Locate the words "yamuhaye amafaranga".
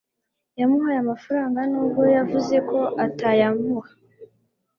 0.59-1.59